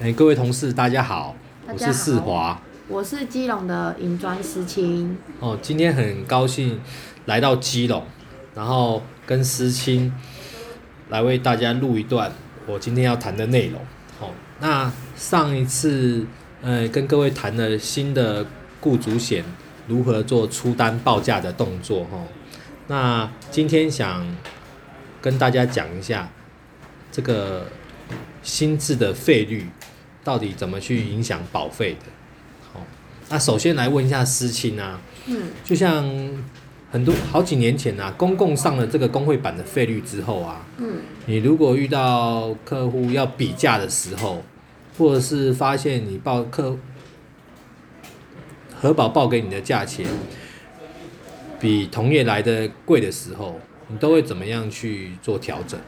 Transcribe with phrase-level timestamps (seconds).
[0.00, 1.34] 哎，各位同事，大家好，
[1.66, 2.62] 我是世华。
[2.86, 6.80] 我是基隆的银砖思清，哦，今天很高兴
[7.24, 8.04] 来到基隆，
[8.54, 10.14] 然后跟思清
[11.08, 12.30] 来为大家录一段
[12.68, 13.80] 我今天要谈的内容。
[14.20, 14.30] 哦，
[14.60, 16.24] 那上一次
[16.62, 18.46] 呃跟各位谈了新的
[18.80, 19.44] 雇主险
[19.88, 22.26] 如何做出单报价的动作哈、哦，
[22.86, 24.24] 那今天想
[25.20, 26.28] 跟大家讲一下
[27.10, 27.66] 这个
[28.44, 29.66] 新制的费率
[30.28, 32.00] 到底怎么去影响保费的。
[32.70, 32.84] 好、
[33.30, 36.04] 那首先来问一下思清啊，嗯，就像
[36.92, 44.42] 很多好几年前啊，公共上了这个工会版的费率之后啊，嗯，你如果遇到客户要比价的时候，
[44.98, 46.76] 或者是发现你报客
[48.78, 50.04] 核保报给你的价钱
[51.58, 55.80] 比同业来的贵的时候，你都会怎么样去做调整？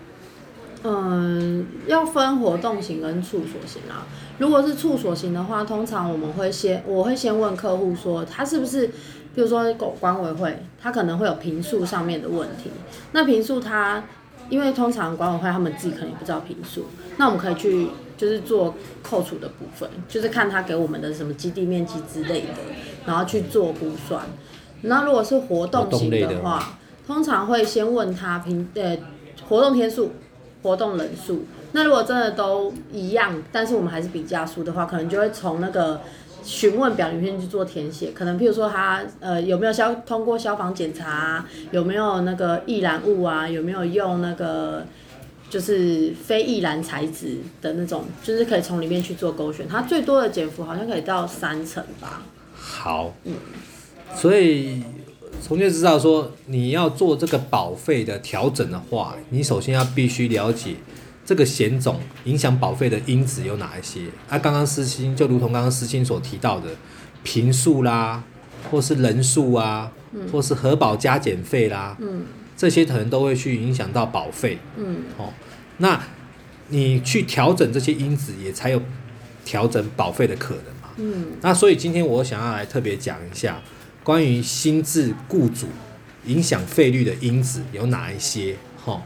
[0.83, 4.07] 嗯，要分活动型跟处所型啊。
[4.39, 8.87] 如果是处所型的话，通常我们会先，我会先问客户说，他是不是，
[9.35, 12.71] 比如说狗管委会，他可能会有平数上面的问题。
[13.13, 14.05] 那平数他，
[14.49, 16.87] 因为通常管委会他们自己可能也不知道平数，
[17.19, 22.55] 那我们可以去就是做扣除的部分，就是看他给我们的什么基地面积之类的，
[23.05, 24.23] 然后去做估算。
[24.83, 28.97] 那如果是活动型的话，通常会先问他平呃
[29.47, 30.13] 活动天数、
[30.63, 31.45] 活动人数。
[31.73, 36.01] 那如果真的都一样，但是我们还是比价数的话，可能就会从那个
[36.43, 38.13] 询问表里面去做填写。
[38.13, 44.85] 可能譬如说他呃有没有消通过消防检查、啊，有没有那个易燃物啊，有没有用那个。
[45.51, 52.23] 就是非易燃材质的那种，就是可以从里面去做勾选，它最多的减幅好像可以到三成吧。
[52.55, 53.35] 好，嗯
[54.15, 54.81] 所以
[55.41, 60.77] 从就知道说，你要做这个保费的调整的话，你首先要必须了解
[61.25, 64.03] 这个险种影响保费的因子有哪一些。
[64.29, 66.69] 啊，刚刚思清就如同刚刚思清所提到的，
[67.23, 68.23] 平数啦，
[68.71, 69.91] 或是人数啊，
[70.31, 72.25] 或是核保加减费啦，嗯
[72.57, 74.59] 这些可能都会去影响到保费。
[74.77, 75.33] 嗯哦，
[75.79, 76.01] 那
[76.69, 78.83] 你去调整这些因子，也才有
[79.45, 80.91] 调整保费的可能嘛。
[80.99, 83.63] 嗯那所以今天我想要来特别讲一下
[84.03, 85.67] 关于新制雇主
[86.27, 89.03] 影响费率的因子有哪一些哈。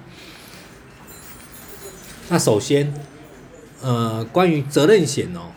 [2.28, 2.94] 那首先，
[3.82, 5.52] 呃，关于责任险哦，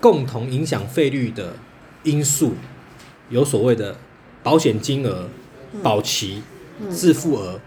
[0.00, 1.56] 共同影响费率的
[2.04, 2.54] 因素
[3.30, 3.98] 有所谓的
[4.42, 5.28] 保险金额、
[5.82, 6.42] 保期、
[6.88, 7.60] 自付额、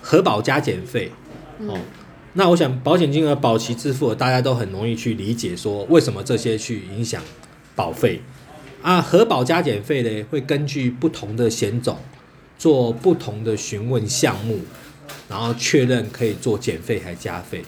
[0.00, 1.12] 核保加减费
[1.58, 1.78] 哦。
[2.32, 7.22] 那我想保险金额、保期、自付额，大家都很容易去理解，说为什么这些去影响
[7.76, 8.22] 保费
[8.84, 9.00] 啊？
[9.00, 11.96] 核保加减费呢，会根据不同的险种
[12.58, 14.60] 做不同的询问项目，
[15.26, 17.64] 然后确认可以做减费还加费。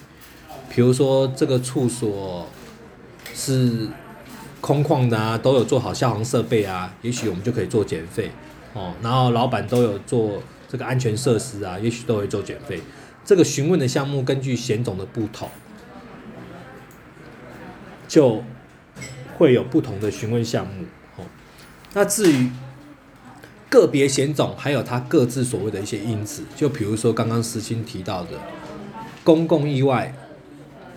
[0.68, 2.46] 比如说这个处所
[3.32, 3.88] 是
[4.60, 8.30] 空旷的啊，都有做好消防设备啊，也许我们就可以做减费
[8.74, 8.92] 哦。
[9.02, 12.78] 然后老板都有做这个安全设施啊，也许都会做减费。
[13.24, 15.48] 这个询问的项目根据险种的不同，
[18.06, 18.44] 就
[19.38, 20.84] 会有不同的询问项目。
[21.96, 22.50] 哦，那至于
[23.70, 28.32] 个别险种，还有它各自所谓的一些因子，就比如说刚刚思清提到的
[29.24, 30.14] 公共意外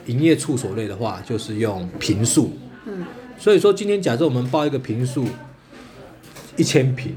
[0.07, 2.51] 营业处所类的话，就是用平数。
[2.85, 3.05] 嗯
[3.39, 5.25] 所以说，今天假设我们报一个平数
[6.57, 7.13] 一千平，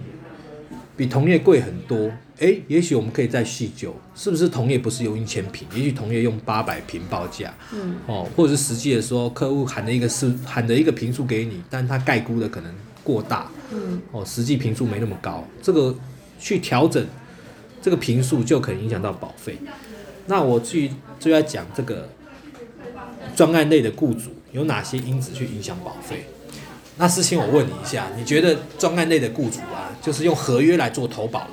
[0.96, 12.72] 比同业贵很多，诶，也许我们可以再细究，是不是同业不是用一千平，也许同业用八百平报价，嗯哦，或者是实际的时候，客户喊的一个是喊的一个平数给你，但他概估的可能
[13.02, 15.94] 过大，嗯哦，实际频数没那么高，这个
[16.38, 17.06] 去调整
[17.80, 19.58] 这个频数就可能影响到保费。
[20.26, 22.08] 那我去就要讲这个
[23.34, 26.24] 专案类的雇主有哪些因子去影响保费。
[26.96, 31.50] 那思清，我问你一下，你觉得专案类的雇主啊，就是用合约来做投保的，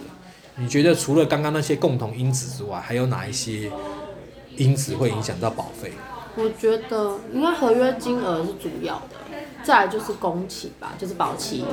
[0.57, 3.71] 你觉得除了刚刚那些共同因子之外，还有哪一些
[4.57, 5.91] 因子会影响到保费？
[6.35, 9.15] 我觉得应该合约金额是主要的，
[9.63, 11.65] 再来就是工期吧，就是保期。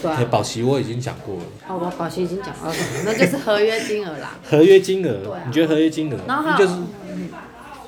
[0.00, 4.36] 对保期我已经讲过了，哦，我保期已经讲到了，那就是合约金额啦。
[4.48, 5.42] 合约金额，对啊。
[5.46, 6.74] 你觉得合约金额，然后就是，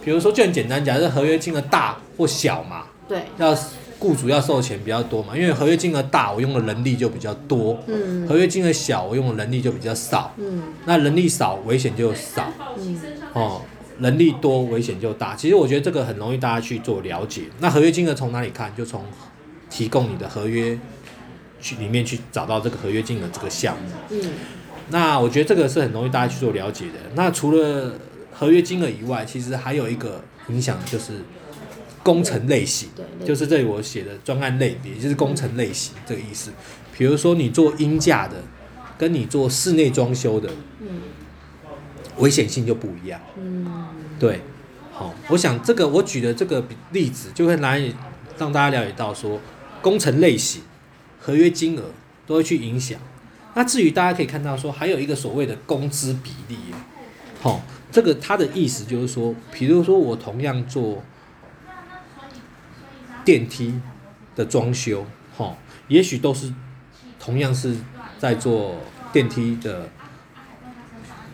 [0.04, 3.56] 比如说就很简单，假设合约金额大或小嘛，对，要
[4.00, 8.26] 雇主要收钱比较多嘛，因为合约金额大，我用的人力就比较多；嗯。
[8.26, 10.32] 合约金额小，我用的人力就比较少。
[10.38, 10.62] 嗯。
[10.87, 12.50] 那人力少，危险就少。
[12.76, 13.00] 嗯。
[13.34, 13.60] 哦；
[14.00, 15.37] 人力多，危险就大。
[15.37, 17.43] 其实我觉得这个很容易大家去做了解。
[17.61, 18.75] 那合约金额从哪里看？
[18.76, 19.05] 就从
[19.69, 20.79] 提供你的合约
[21.61, 23.91] 去里面去找到这个合约金额这个项目。
[24.11, 24.31] 嗯
[24.93, 26.94] 那我觉得这个是很容易大家去做了解的。
[27.14, 27.94] 那除了
[28.32, 31.12] 合约金额以外，其实还有一个影响就是
[32.02, 32.88] 工程类型，
[33.25, 36.50] 就是这里我写的专案类别，就是工程类型这个意思。
[36.99, 38.35] 比如说你做阴架的，
[38.99, 40.50] 跟你做室内装修的，
[40.81, 40.88] 嗯
[42.20, 43.20] 危险性就不一样。
[43.37, 43.67] 嗯
[44.19, 44.43] 对，
[44.93, 46.62] 好、我想这个我举的这个
[46.93, 47.94] 例子，就会难以
[48.38, 49.40] 让大家了解到说，
[49.82, 50.62] 工程类型、
[51.19, 51.84] 合约金额
[52.26, 53.00] 都会去影响。
[53.55, 56.56] 那至于大家可以看到说，还有一个所谓的工资比例，
[57.40, 61.02] 好、这个它的意思就是说，比如说我同样做
[63.25, 63.81] 电梯
[64.37, 65.05] 的装修，
[65.37, 65.56] 哈、
[65.88, 66.52] 也许都是
[67.19, 67.75] 同样是
[68.19, 68.76] 在做
[69.12, 69.88] 电梯的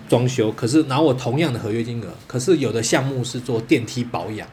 [0.08, 4.49] 装修，可是拿我同样的合约金额，可是有的项目是做电梯保养，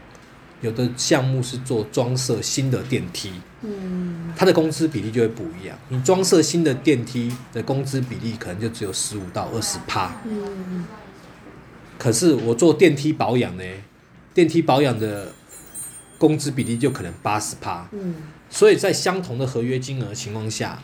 [0.61, 5.77] 有的项目是做装设新的电梯，嗯它的工资比例就会不一样。
[5.89, 10.85] 你装设新的电梯的工资比例可能就只有十五到二十趴，嗯
[11.97, 13.63] 可是我做电梯保养呢，
[14.33, 15.31] 电梯保养的
[16.17, 17.87] 工资比例就可能八十趴。
[17.91, 18.15] 嗯
[18.49, 20.77] 所以在相同的合约金额情况下，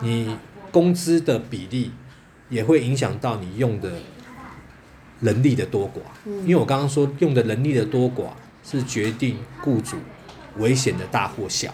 [0.00, 0.36] 你
[0.70, 1.90] 工资的比例
[2.50, 3.90] 也会影响到你用的
[5.20, 6.00] 能力的多寡。
[6.26, 8.30] 嗯因为我刚刚说用的能力的多寡
[8.62, 9.96] 是决定雇主
[10.58, 11.72] 危险的大或小，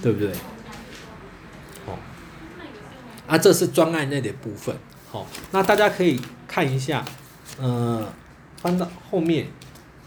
[0.00, 0.30] 对不对？
[1.86, 1.98] 哦，
[3.26, 4.76] 啊，这是专案类的部分。
[5.10, 7.04] 好、那大家可以看一下，
[7.58, 8.06] 呃，
[8.60, 9.46] 翻到后面，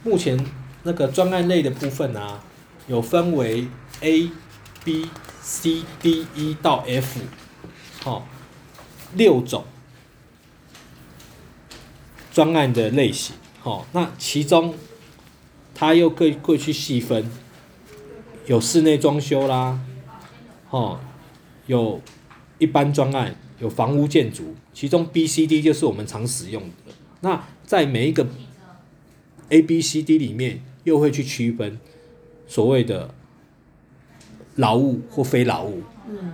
[0.04, 0.40] 目前
[0.84, 2.44] 那个专案类的部分啊，
[2.88, 3.68] 有分为
[4.02, 4.30] A、
[4.84, 5.10] B、
[5.42, 7.20] C、D、E 到 F，
[8.04, 8.28] 好、
[9.16, 9.66] 六种
[12.40, 13.36] 专案的类型。
[13.60, 14.74] 好、那其中
[15.76, 17.30] 它又可以会去细分，
[18.48, 19.78] 有室内装修啦，
[20.70, 20.98] 哦，
[21.68, 22.02] 有
[22.58, 26.94] 一般专案，有房屋建筑，其中 B、C、D 就是我们常使用的。
[27.20, 28.26] 那在每一个
[29.50, 31.78] A、B、C、D 里面，又会去区分
[32.48, 33.14] 所谓的
[34.56, 35.84] 劳务或非劳务。
[36.08, 36.32] 嗯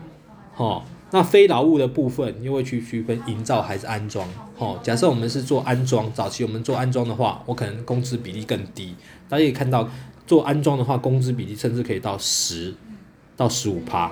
[0.57, 4.27] 哦，那非劳务的部分又会去区分营造还是安装。
[4.57, 8.95] 哦，假设我们是做安装，早期我们做安装的话，我可能工资比例更低。
[9.29, 9.89] 大家可以看到，
[10.27, 12.73] 做安装的话，工资比例甚至可以到十
[13.37, 14.11] 到十五趴。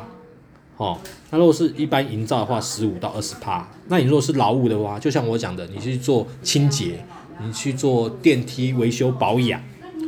[0.78, 0.98] 哦，
[1.30, 3.68] 那如果是一般营造的话，十五到二十趴。
[3.88, 7.04] 那你如果是劳务的话，就像我讲的，你去做清洁，
[7.42, 9.62] 你去做电梯维修保养，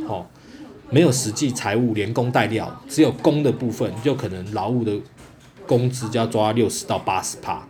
[0.08, 0.26] 哦，
[0.90, 4.92] 没有实际财务连工带料，只有工的部分，就可能劳务的
[5.66, 7.66] 工资就要抓六十到八十趴。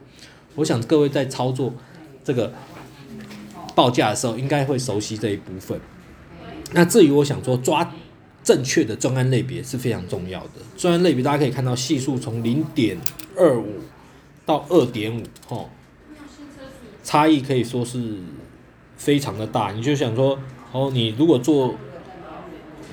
[0.55, 1.73] 我想各位在操作
[2.25, 2.53] 这个
[3.75, 5.81] 报价的时候，应该会熟悉这一部分。
[6.73, 7.93] 那至于我想说抓
[8.43, 10.63] 正确的专案类别是非常重要的。
[10.77, 12.97] 专案类别大家可以看到系数从零点
[13.37, 13.81] 二五
[14.45, 15.71] 到二点五，吼，
[17.03, 18.19] 差异可以说是
[18.97, 19.73] 非常的大。
[19.73, 20.39] 你就想说，
[20.73, 21.75] 哦，你如果做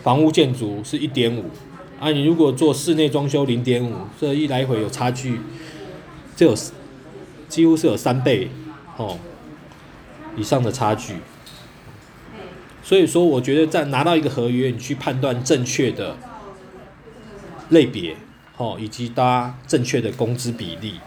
[0.03, 1.45] 房屋建筑是一点五，
[2.03, 5.39] 啊，你如果做室内装修零点五，这一来回有差距，
[6.35, 6.53] 这有
[7.47, 8.49] 几乎是有三倍，
[8.97, 9.17] 哦，
[10.35, 11.13] 以上的差距。
[12.83, 16.17] 所以说，我觉得在拿到一个合约，你去判断正确的
[17.69, 18.17] 类别，
[18.57, 20.99] 哦，以及搭正确的工资比例，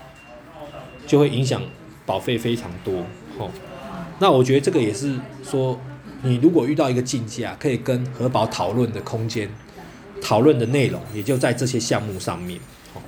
[1.06, 1.60] 就会影响
[2.06, 3.04] 保费非常多，
[3.36, 3.50] 哦。
[4.18, 5.14] 那我觉得这个也是
[5.44, 5.78] 说，
[6.22, 9.50] 你如果遇到一个竞价，可以跟核保讨论的空间，
[10.20, 12.58] 讨论的内容也就在这些项目上面，
[12.94, 13.00] 哦。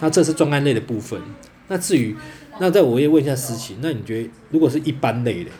[0.00, 1.20] 那这是专案类的部分。
[1.68, 2.16] 那至于，
[2.58, 5.50] 那在我也问一下思琪，那你觉得如果是一般类的？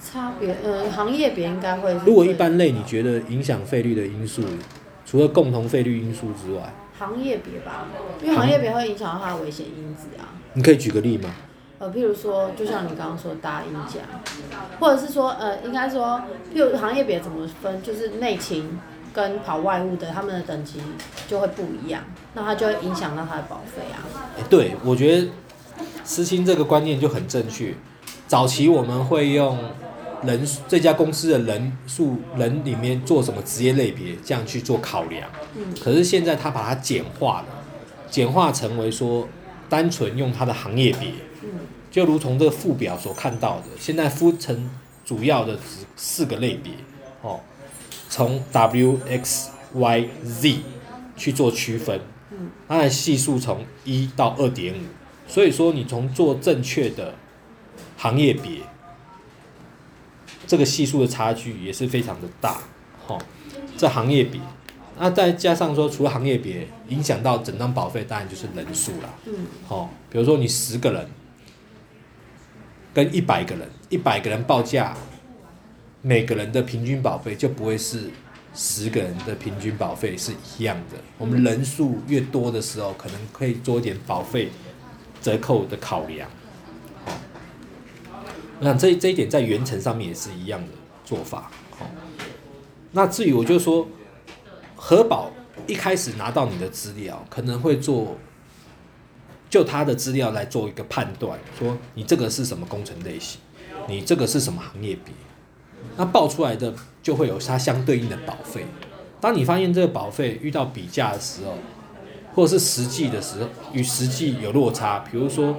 [0.00, 4.42] 差别呃行业别应该会如果一般类，你觉得影响费率的因素，
[5.06, 7.86] 除了共同费率因素之外，行业别吧，
[8.22, 10.28] 因为行业别会影响到它的危险因子啊。
[10.52, 11.34] 你可以举个例吗？
[11.78, 14.02] 呃，譬如说，就像你刚刚说的搭音架，
[14.78, 16.22] 或者是说，呃，应该说，
[16.54, 18.78] 譬如行业别怎么分，就是内勤
[19.14, 20.80] 跟跑外务的，他们的等级
[21.28, 22.02] 就会不一样，
[22.34, 24.02] 那他就会影响到他的保费啊。
[24.36, 25.28] 诶对，我觉得
[26.02, 27.72] 思清这个观念就很正确。
[28.26, 29.56] 早期我们会用
[30.22, 35.30] 人数这家公司的人数人里面做什么职业类别，这样去做考量。
[35.56, 37.46] 嗯可是现在他把它简化了，
[38.10, 39.28] 简化成为说
[39.68, 41.10] 单纯用它的行业别，
[41.42, 41.50] 嗯
[41.90, 44.68] 就如同这个附表所看到的，现在分成
[45.04, 46.72] 主要的只四个类别
[47.22, 47.38] 哦，
[48.14, 50.58] 从 W、X、Y、Z
[51.16, 54.78] 去做区分，嗯它的系数从一到二点五，
[55.26, 57.16] 所以说你从做正确的
[57.96, 58.60] 行业别，
[60.46, 62.58] 这个系数的差距也是非常的大，
[63.04, 63.18] 哈、
[63.76, 64.40] 这行业别，
[64.96, 69.12] 那再加上说，除了行业别影响到整张保费，当然就是人数啦。
[69.26, 71.04] 嗯哦，比如说你十个人
[72.92, 74.96] 跟一百个人，一百个人报价，
[76.06, 78.10] 每个人的平均保费就不会是
[78.54, 80.98] 十个人的平均保费是一样的。
[81.16, 84.50] 我们人数越多的时候，可能可以做一点保费
[85.22, 86.28] 折扣的考量。
[88.60, 90.68] 那这这一点在原程上面也是一样的
[91.06, 91.50] 做法。
[91.70, 91.90] 好，
[92.92, 93.88] 那至于我就说，
[94.76, 95.32] 核保
[95.66, 98.18] 一开始拿到你的资料，可能会做
[99.48, 103.40] 就他的资料来做一个判断，说你这个是什么工程类型，
[103.88, 105.14] 你这个是什么行业别，
[105.96, 108.66] 那报出来的就会有它相对应的保费。
[109.20, 111.54] 当你发现这个保费遇到比价的时候，
[112.34, 115.56] 或者是实际的时候与实际有落差，比如说。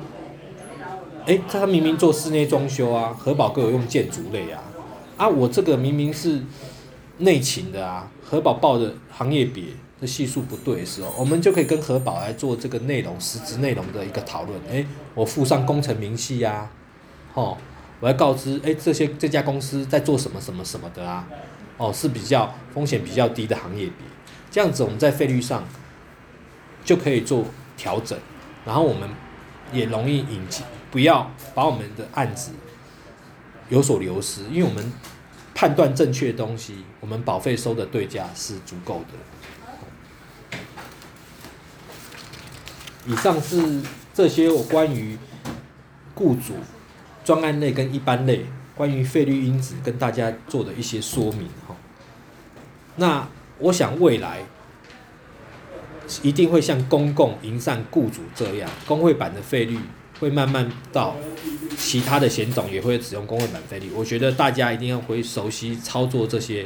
[1.27, 4.61] 哎，他明明做室内装修啊，核保各有用建筑类啊，
[5.17, 6.39] 啊，我这个明明是
[7.17, 9.63] 内勤的啊，核保报的行业别
[9.99, 14.61] 的系数不对的时候，我们就可以跟核保来做这个内容实质内容的一个讨论。
[14.71, 16.69] 哎，我附上工程明细呀，
[17.33, 17.57] 哦，
[17.99, 21.27] 我要告知，哎，这些这家公司在做什么什么什么的啊，
[21.77, 23.95] 哦，是比较风险比较低的行业别，
[24.51, 25.63] 这样子我们在费率上
[26.83, 27.45] 就可以做
[27.77, 28.17] 调整，
[28.65, 29.09] 然后我们
[29.71, 30.65] 也容易引进。
[30.91, 32.51] 不要把我们的案子
[33.69, 34.93] 有所流失，因为我们
[35.53, 40.59] 判断正确的东西，我们保费收的对价是足够的。
[43.07, 43.81] 以上是
[44.13, 45.17] 这些我关于
[46.13, 46.53] 雇主
[47.25, 51.75] 专案类跟一般类关于费率因子跟大家做的一些说明哈。
[52.95, 53.27] 那
[53.59, 54.45] 我想未来
[56.21, 59.77] 一定会像公共营善雇主这样，工会版的费率。
[60.17, 61.13] 会慢慢到
[61.77, 66.65] 其他的险种也会使用工会版费率，我觉得大家一定要会熟悉操作这些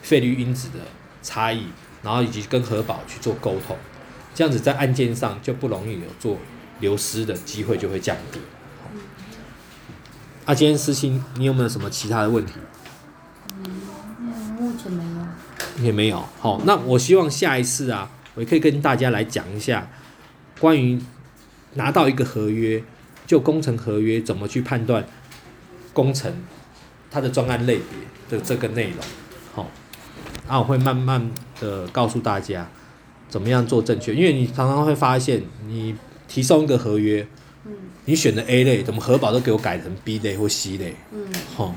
[0.00, 0.76] 费率因子的
[1.22, 1.64] 差异，
[2.02, 3.76] 然后以及跟核保去做沟通，
[4.34, 6.38] 这样子在案件上就不容易有做
[6.80, 8.40] 流失的机会就会降低。
[10.48, 12.54] 啊，今天思清，你有没有什么其他的问题？
[13.62, 13.70] 嗯，
[14.58, 15.84] 目前没有。
[15.84, 16.24] 也没有。
[16.40, 19.90] 好，那我希望下一次啊，我也可以跟大家来讲一下
[20.58, 20.98] 关于。
[21.74, 22.82] 拿到一个合约，
[23.26, 25.06] 就工程合约怎么去判断
[25.92, 26.32] 工程
[27.10, 28.96] 它的专案类别的这个内容，
[29.54, 29.70] 好，
[30.48, 32.66] 那我会慢慢的告诉大家
[33.28, 35.94] 怎么样做正确，因为你常常会发现你
[36.26, 37.28] 提送一个合约，
[37.64, 37.72] 嗯，
[38.04, 41.74] 你选的 A 类，怎么核保都给我改成 B 类或 C 类，嗯，好，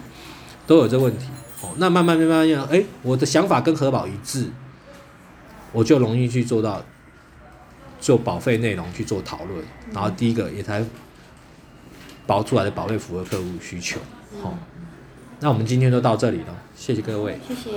[0.65, 1.25] 都有这问题，
[1.61, 4.47] 哦，那慢慢慢慢要，哎，我的想法跟核保一致，
[5.71, 6.83] 我就容易去做到。
[8.01, 10.83] 就保费内容去做讨论，然后第一个也才
[12.25, 13.99] 保出来的保费符合客户需求。
[14.41, 14.57] 好，
[15.39, 16.45] 那我们今天就到这里了，
[16.75, 17.37] 谢谢各位。
[17.47, 17.69] 谢谢。